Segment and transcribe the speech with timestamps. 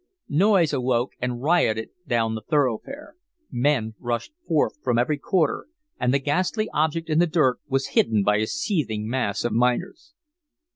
[0.29, 3.13] Noise awoke and rioted down the thoroughfare.
[3.51, 5.67] Men rushed forth from every quarter,
[5.99, 10.15] and the ghastly object in the dirt was hidden by a seething mass of miners.